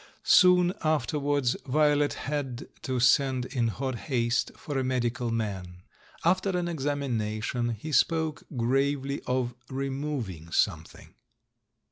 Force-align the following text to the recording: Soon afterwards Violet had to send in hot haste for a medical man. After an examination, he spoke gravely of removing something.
Soon 0.23 0.73
afterwards 0.83 1.55
Violet 1.67 2.13
had 2.13 2.67
to 2.81 2.99
send 2.99 3.45
in 3.45 3.67
hot 3.67 3.93
haste 3.93 4.49
for 4.57 4.79
a 4.79 4.83
medical 4.83 5.29
man. 5.29 5.83
After 6.25 6.49
an 6.57 6.67
examination, 6.67 7.69
he 7.75 7.91
spoke 7.91 8.43
gravely 8.57 9.21
of 9.27 9.53
removing 9.69 10.49
something. 10.49 11.13